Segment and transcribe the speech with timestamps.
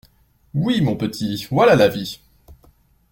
[0.55, 2.21] Oui, mon petit, voilà la vie.